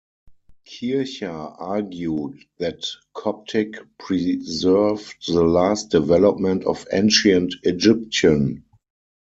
Kircher 0.65 1.29
argued 1.31 2.45
that 2.57 2.87
Coptic 3.13 3.75
preserved 3.99 5.15
the 5.31 5.43
last 5.43 5.91
development 5.91 6.63
of 6.63 6.87
ancient 6.91 7.53
Egyptian. 7.61 8.63